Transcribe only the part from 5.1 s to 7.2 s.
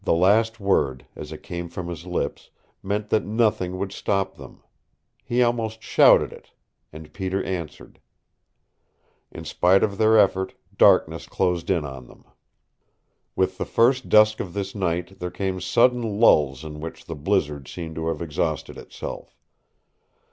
He almost shouted it. And